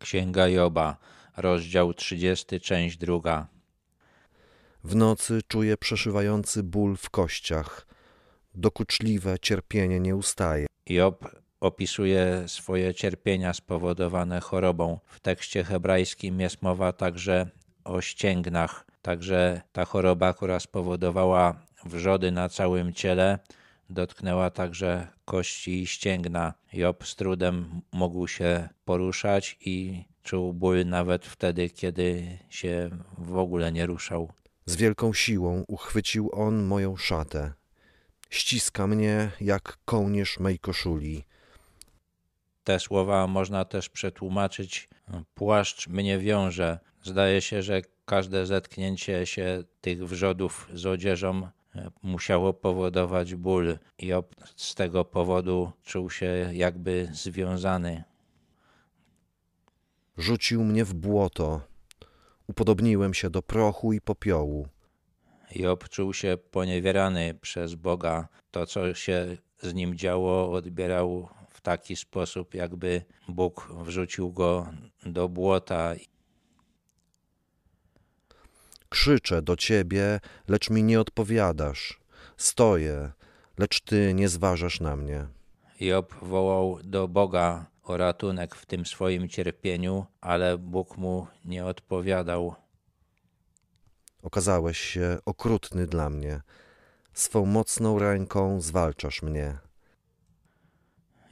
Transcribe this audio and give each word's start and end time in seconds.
Księga 0.00 0.48
Joba, 0.48 0.96
rozdział 1.36 1.94
30, 1.94 2.60
część 2.60 2.96
druga. 2.96 3.46
W 4.84 4.96
nocy 4.96 5.40
czuję 5.48 5.76
przeszywający 5.76 6.62
ból 6.62 6.96
w 6.96 7.10
kościach. 7.10 7.86
Dokuczliwe 8.54 9.38
cierpienie 9.38 10.00
nie 10.00 10.16
ustaje. 10.16 10.66
Job 10.86 11.28
opisuje 11.60 12.44
swoje 12.46 12.94
cierpienia 12.94 13.54
spowodowane 13.54 14.40
chorobą. 14.40 14.98
W 15.06 15.20
tekście 15.20 15.64
hebrajskim 15.64 16.40
jest 16.40 16.62
mowa 16.62 16.92
także 16.92 17.50
o 17.84 18.00
ścięgnach. 18.00 18.86
Także 19.02 19.60
ta 19.72 19.84
choroba, 19.84 20.34
która 20.34 20.60
spowodowała 20.60 21.60
wrzody 21.84 22.32
na 22.32 22.48
całym 22.48 22.92
ciele, 22.92 23.38
dotknęła 23.90 24.50
także 24.50 25.08
kości 25.24 25.82
i 25.82 25.86
ścięgna. 25.86 26.54
Job 26.72 27.06
z 27.06 27.16
trudem 27.16 27.80
mógł 27.92 28.26
się 28.26 28.68
poruszać 28.84 29.56
i 29.60 30.04
czuł 30.22 30.54
ból 30.54 30.86
nawet 30.86 31.26
wtedy, 31.26 31.70
kiedy 31.70 32.38
się 32.48 32.90
w 33.18 33.36
ogóle 33.36 33.72
nie 33.72 33.86
ruszał. 33.86 34.32
Z 34.66 34.76
wielką 34.76 35.12
siłą 35.12 35.64
uchwycił 35.68 36.30
on 36.32 36.62
moją 36.62 36.96
szatę. 36.96 37.52
Ściska 38.30 38.86
mnie 38.86 39.30
jak 39.40 39.78
kołnierz 39.84 40.40
mej 40.40 40.58
koszuli. 40.58 41.24
Te 42.64 42.80
słowa 42.80 43.26
można 43.26 43.64
też 43.64 43.88
przetłumaczyć 43.88 44.88
płaszcz 45.34 45.88
mnie 45.88 46.18
wiąże. 46.18 46.78
Zdaje 47.02 47.40
się, 47.40 47.62
że 47.62 47.82
każde 48.04 48.46
zetknięcie 48.46 49.26
się 49.26 49.62
tych 49.80 50.06
wrzodów 50.06 50.68
z 50.74 50.86
odzieżą 50.86 51.48
musiało 52.02 52.52
powodować 52.52 53.34
ból. 53.34 53.78
Job 53.98 54.34
z 54.56 54.74
tego 54.74 55.04
powodu 55.04 55.72
czuł 55.82 56.10
się 56.10 56.50
jakby 56.52 57.08
związany. 57.12 58.04
Rzucił 60.16 60.64
mnie 60.64 60.84
w 60.84 60.94
błoto. 60.94 61.60
Upodobniłem 62.46 63.14
się 63.14 63.30
do 63.30 63.42
prochu 63.42 63.92
i 63.92 64.00
popiołu. 64.00 64.68
Job 65.54 65.88
czuł 65.88 66.14
się 66.14 66.38
poniewierany 66.50 67.34
przez 67.34 67.74
Boga. 67.74 68.28
To, 68.50 68.66
co 68.66 68.94
się 68.94 69.36
z 69.62 69.74
nim 69.74 69.96
działo, 69.96 70.52
odbierał 70.52 71.28
w 71.48 71.60
taki 71.60 71.96
sposób, 71.96 72.54
jakby 72.54 73.04
Bóg 73.28 73.72
wrzucił 73.84 74.32
go 74.32 74.66
do 75.06 75.28
błota. 75.28 75.94
Krzyczę 78.90 79.42
do 79.42 79.56
ciebie, 79.56 80.20
lecz 80.48 80.70
mi 80.70 80.82
nie 80.82 81.00
odpowiadasz. 81.00 82.00
Stoję, 82.36 83.12
lecz 83.58 83.80
ty 83.80 84.14
nie 84.14 84.28
zważasz 84.28 84.80
na 84.80 84.96
mnie. 84.96 85.26
Job 85.80 86.14
wołał 86.22 86.78
do 86.84 87.08
Boga 87.08 87.66
o 87.82 87.96
ratunek 87.96 88.54
w 88.54 88.66
tym 88.66 88.86
swoim 88.86 89.28
cierpieniu, 89.28 90.06
ale 90.20 90.58
Bóg 90.58 90.96
mu 90.96 91.26
nie 91.44 91.66
odpowiadał. 91.66 92.54
Okazałeś 94.22 94.78
się 94.78 95.18
okrutny 95.24 95.86
dla 95.86 96.10
mnie. 96.10 96.40
Swą 97.12 97.46
mocną 97.46 97.98
ręką 97.98 98.60
zwalczasz 98.60 99.22
mnie. 99.22 99.58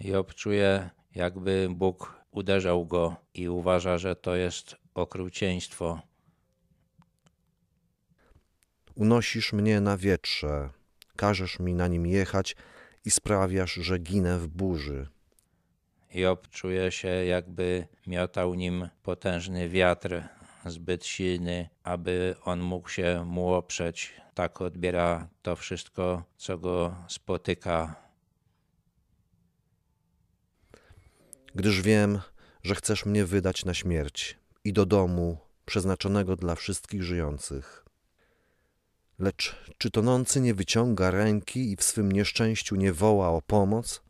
Job 0.00 0.34
czuje, 0.34 0.90
jakby 1.14 1.68
Bóg 1.70 2.14
uderzał 2.30 2.86
go 2.86 3.16
i 3.34 3.48
uważa, 3.48 3.98
że 3.98 4.16
to 4.16 4.34
jest 4.34 4.76
okrucieństwo. 4.94 6.07
Unosisz 8.98 9.52
mnie 9.52 9.80
na 9.80 9.96
wietrze, 9.96 10.70
każesz 11.16 11.58
mi 11.58 11.74
na 11.74 11.88
nim 11.88 12.06
jechać 12.06 12.56
i 13.04 13.10
sprawiasz, 13.10 13.74
że 13.74 13.98
ginę 13.98 14.38
w 14.38 14.48
burzy. 14.48 15.08
Job 16.14 16.48
czuje 16.48 16.92
się, 16.92 17.08
jakby 17.08 17.86
miotał 18.06 18.54
nim 18.54 18.88
potężny 19.02 19.68
wiatr, 19.68 20.22
zbyt 20.66 21.06
silny, 21.06 21.68
aby 21.82 22.34
on 22.44 22.60
mógł 22.60 22.88
się 22.88 23.24
mu 23.26 23.52
oprzeć. 23.52 24.12
Tak 24.34 24.60
odbiera 24.60 25.28
to 25.42 25.56
wszystko, 25.56 26.24
co 26.36 26.58
go 26.58 26.94
spotyka. 27.08 27.94
Gdyż 31.54 31.82
wiem, 31.82 32.20
że 32.62 32.74
chcesz 32.74 33.06
mnie 33.06 33.24
wydać 33.24 33.64
na 33.64 33.74
śmierć 33.74 34.38
i 34.64 34.72
do 34.72 34.86
domu 34.86 35.38
przeznaczonego 35.66 36.36
dla 36.36 36.54
wszystkich 36.54 37.02
żyjących. 37.02 37.87
Lecz 39.18 39.56
czy 39.78 39.90
tonący 39.90 40.40
nie 40.40 40.54
wyciąga 40.54 41.10
ręki 41.10 41.72
i 41.72 41.76
w 41.76 41.82
swym 41.82 42.12
nieszczęściu 42.12 42.76
nie 42.76 42.92
woła 42.92 43.28
o 43.28 43.42
pomoc? 43.42 44.02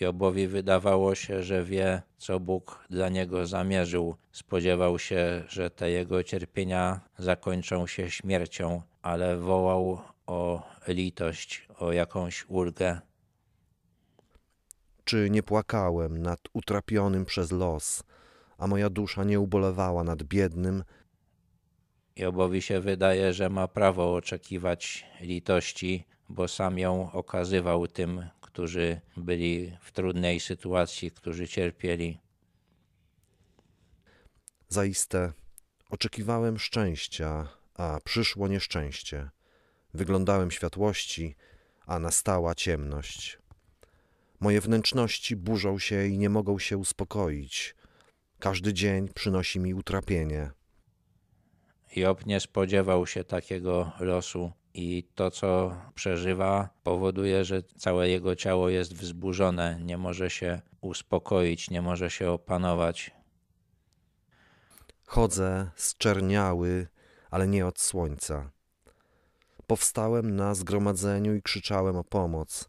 Jobowi 0.00 0.48
wydawało 0.48 1.14
się, 1.14 1.42
że 1.42 1.64
wie, 1.64 2.02
co 2.18 2.40
Bóg 2.40 2.84
dla 2.90 3.08
niego 3.08 3.46
zamierzył. 3.46 4.16
Spodziewał 4.32 4.98
się, 4.98 5.44
że 5.48 5.70
te 5.70 5.90
jego 5.90 6.22
cierpienia 6.22 7.00
zakończą 7.18 7.86
się 7.86 8.10
śmiercią, 8.10 8.82
ale 9.02 9.36
wołał 9.36 10.00
o 10.26 10.62
litość, 10.88 11.68
o 11.78 11.92
jakąś 11.92 12.44
ulgę. 12.48 13.00
Czy 15.04 15.30
nie 15.30 15.42
płakałem 15.42 16.22
nad 16.22 16.40
utrapionym 16.52 17.24
przez 17.24 17.52
los, 17.52 18.02
a 18.58 18.66
moja 18.66 18.90
dusza 18.90 19.24
nie 19.24 19.40
ubolewała 19.40 20.04
nad 20.04 20.22
biednym? 20.22 20.84
Jobowi 22.18 22.62
się 22.62 22.80
wydaje, 22.80 23.32
że 23.32 23.48
ma 23.48 23.68
prawo 23.68 24.14
oczekiwać 24.14 25.06
litości, 25.20 26.04
bo 26.28 26.48
sam 26.48 26.78
ją 26.78 27.12
okazywał 27.12 27.88
tym, 27.88 28.28
którzy 28.40 29.00
byli 29.16 29.76
w 29.80 29.92
trudnej 29.92 30.40
sytuacji, 30.40 31.10
którzy 31.10 31.48
cierpieli. 31.48 32.18
Zaiste 34.68 35.32
oczekiwałem 35.90 36.58
szczęścia, 36.58 37.48
a 37.74 38.00
przyszło 38.04 38.48
nieszczęście. 38.48 39.30
Wyglądałem 39.94 40.50
światłości, 40.50 41.36
a 41.86 41.98
nastała 41.98 42.54
ciemność. 42.54 43.38
Moje 44.40 44.60
wnętrzności 44.60 45.36
burzą 45.36 45.78
się 45.78 46.06
i 46.06 46.18
nie 46.18 46.30
mogą 46.30 46.58
się 46.58 46.76
uspokoić. 46.78 47.74
Każdy 48.38 48.74
dzień 48.74 49.08
przynosi 49.08 49.60
mi 49.60 49.74
utrapienie. 49.74 50.57
Job 51.96 52.26
nie 52.26 52.40
spodziewał 52.40 53.06
się 53.06 53.24
takiego 53.24 53.92
losu 54.00 54.52
i 54.74 55.04
to, 55.14 55.30
co 55.30 55.76
przeżywa, 55.94 56.68
powoduje, 56.82 57.44
że 57.44 57.62
całe 57.62 58.08
jego 58.08 58.36
ciało 58.36 58.68
jest 58.68 58.94
wzburzone, 58.94 59.78
nie 59.82 59.98
może 59.98 60.30
się 60.30 60.60
uspokoić, 60.80 61.70
nie 61.70 61.82
może 61.82 62.10
się 62.10 62.30
opanować. 62.30 63.10
Chodzę 65.06 65.70
zczerniały, 65.76 66.86
ale 67.30 67.48
nie 67.48 67.66
od 67.66 67.80
słońca. 67.80 68.50
Powstałem 69.66 70.36
na 70.36 70.54
zgromadzeniu 70.54 71.34
i 71.34 71.42
krzyczałem 71.42 71.96
o 71.96 72.04
pomoc. 72.04 72.68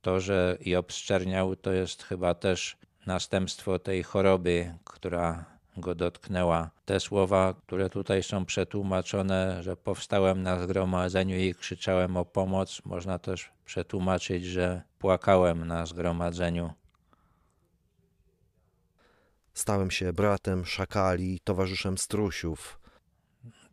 To, 0.00 0.20
że 0.20 0.58
Job 0.60 0.92
zczerniał, 0.92 1.56
to 1.56 1.72
jest 1.72 2.02
chyba 2.02 2.34
też 2.34 2.76
następstwo 3.06 3.78
tej 3.78 4.02
choroby, 4.02 4.74
która 4.84 5.59
go 5.76 5.94
dotknęła. 5.94 6.70
Te 6.84 7.00
słowa, 7.00 7.54
które 7.66 7.90
tutaj 7.90 8.22
są 8.22 8.44
przetłumaczone, 8.44 9.62
że 9.62 9.76
powstałem 9.76 10.42
na 10.42 10.62
zgromadzeniu 10.62 11.38
i 11.38 11.54
krzyczałem 11.54 12.16
o 12.16 12.24
pomoc, 12.24 12.82
można 12.84 13.18
też 13.18 13.52
przetłumaczyć, 13.64 14.44
że 14.44 14.82
płakałem 14.98 15.66
na 15.66 15.86
zgromadzeniu. 15.86 16.72
Stałem 19.54 19.90
się 19.90 20.12
bratem 20.12 20.66
szakali, 20.66 21.40
towarzyszem 21.44 21.98
strusiów. 21.98 22.80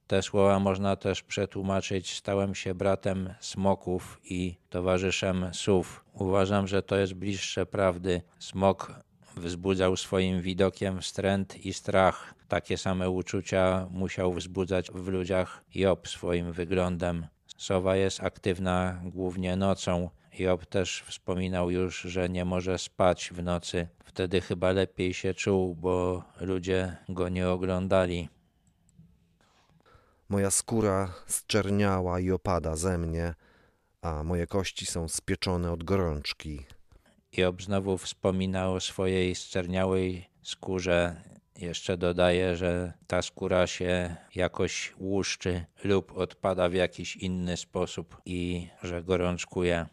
Te 0.07 0.21
słowa 0.21 0.59
można 0.59 0.95
też 0.95 1.23
przetłumaczyć: 1.23 2.17
Stałem 2.17 2.55
się 2.55 2.75
bratem 2.75 3.33
smoków 3.39 4.19
i 4.23 4.57
towarzyszem 4.69 5.49
sów. 5.53 6.05
Uważam, 6.13 6.67
że 6.67 6.83
to 6.83 6.97
jest 6.97 7.13
bliższe 7.13 7.65
prawdy. 7.65 8.21
Smok 8.39 8.93
wzbudzał 9.39 9.97
swoim 9.97 10.41
widokiem 10.41 11.01
wstręt 11.01 11.65
i 11.65 11.73
strach. 11.73 12.33
Takie 12.47 12.77
same 12.77 13.09
uczucia 13.09 13.87
musiał 13.91 14.33
wzbudzać 14.33 14.91
w 14.91 15.07
ludziach 15.07 15.63
Job 15.75 16.07
swoim 16.07 16.51
wyglądem. 16.51 17.27
Sowa 17.57 17.95
jest 17.95 18.23
aktywna 18.23 19.01
głównie 19.05 19.55
nocą. 19.55 20.09
Job 20.39 20.65
też 20.65 21.03
wspominał 21.07 21.71
już, 21.71 22.01
że 22.01 22.29
nie 22.29 22.45
może 22.45 22.77
spać 22.77 23.29
w 23.33 23.43
nocy. 23.43 23.87
Wtedy 24.05 24.41
chyba 24.41 24.71
lepiej 24.71 25.13
się 25.13 25.33
czuł, 25.33 25.75
bo 25.75 26.23
ludzie 26.41 26.97
go 27.09 27.29
nie 27.29 27.49
oglądali. 27.49 28.29
Moja 30.29 30.51
skóra 30.51 31.13
zczerniała 31.27 32.19
i 32.19 32.31
opada 32.31 32.75
ze 32.75 32.97
mnie, 32.97 33.33
a 34.01 34.23
moje 34.23 34.47
kości 34.47 34.85
są 34.85 35.07
spieczone 35.07 35.71
od 35.71 35.83
gorączki. 35.83 36.65
Job 37.37 37.61
znowu 37.61 37.97
wspomina 37.97 38.69
o 38.69 38.79
swojej 38.79 39.35
zczerniałej 39.35 40.29
skórze. 40.41 41.21
Jeszcze 41.57 41.97
dodaje, 41.97 42.55
że 42.55 42.93
ta 43.07 43.21
skóra 43.21 43.67
się 43.67 44.15
jakoś 44.35 44.93
łuszczy 44.99 45.65
lub 45.83 46.17
odpada 46.17 46.69
w 46.69 46.73
jakiś 46.73 47.15
inny 47.15 47.57
sposób 47.57 48.21
i 48.25 48.67
że 48.83 49.03
gorączkuje. 49.03 49.85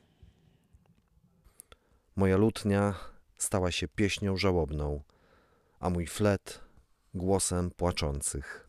Moja 2.16 2.36
lutnia 2.36 2.94
stała 3.38 3.70
się 3.70 3.88
pieśnią 3.88 4.36
żałobną. 4.36 5.02
a 5.80 5.90
mój 5.90 6.06
flet 6.06 6.60
głosem 7.14 7.70
płaczących. 7.70 8.68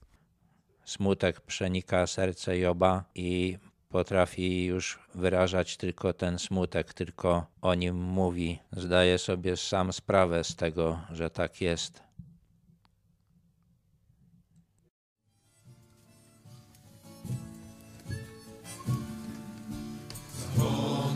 Smutek 0.86 1.42
przenika 1.42 2.08
serce 2.08 2.58
Joba 2.58 3.04
i 3.16 3.58
potrafi 3.90 4.66
już 4.66 5.00
wyrażać 5.16 5.78
tylko 5.78 6.14
ten 6.14 6.40
smutek, 6.40 6.94
tylko 6.94 7.46
o 7.62 7.76
nim 7.76 7.96
mówi. 7.96 8.60
Zdaje 8.72 9.18
sobie 9.18 9.58
sam 9.58 9.94
sprawę 9.94 10.44
z 10.44 10.56
tego, 10.56 11.00
że 11.12 11.30
tak 11.30 11.62
jest. 11.62 12.06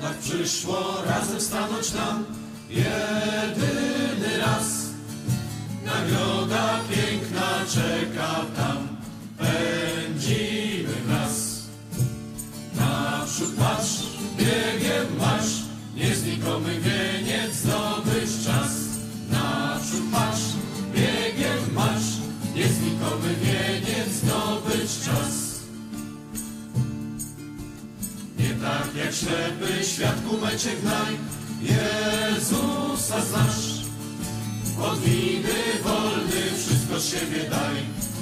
Tak 0.01 0.18
przyszło 0.18 1.01
razem 1.06 1.42
stanąć 1.42 1.94
nam 1.94 2.25
jedyny 2.69 3.88
mecie 30.51 30.75
gnaj, 30.81 31.13
Jezusa 31.61 33.21
znasz. 33.21 33.69
Od 34.81 34.99
winy 34.99 35.59
wolny 35.83 36.41
wszystko 36.57 36.99
z 36.99 37.05
siebie 37.11 37.49
daj, 37.49 37.75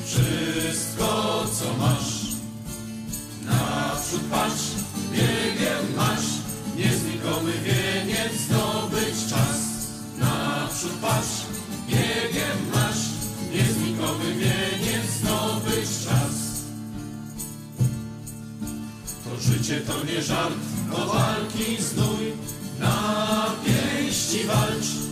wszystko 0.05 1.45
co 1.59 1.73
masz. 1.73 2.13
Naprzód 3.45 4.21
patrz, 4.31 4.65
biegiem 5.11 5.95
masz, 5.95 6.27
nieznikomy 6.77 7.51
wieniec 7.51 8.33
zdobyć 8.45 9.29
czas. 9.29 9.59
Naprzód 10.19 10.91
patrz, 11.01 11.37
życie 19.67 19.81
to 19.81 20.13
nie 20.13 20.21
żart, 20.21 20.53
to 20.91 21.05
walki 21.05 21.81
znój, 21.81 22.33
na 22.79 23.45
pięści 23.65 24.47
walcz, 24.47 25.06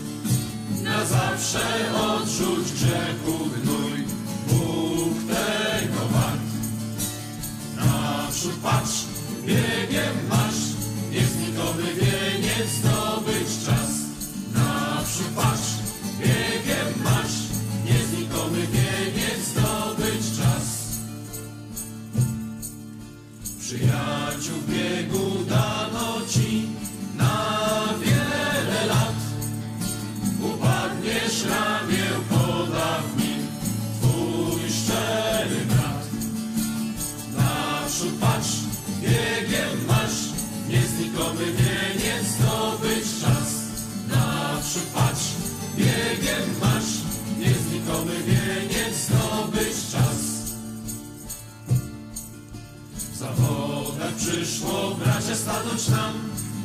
stanąć 55.45 55.87
nam 55.87 56.13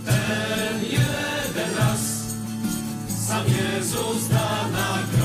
ten 0.07 0.83
jeden 0.83 1.77
raz. 1.79 2.01
Sam 3.27 3.45
Jezus 3.47 4.29
da 4.29 4.69
nagrodę. 4.73 5.20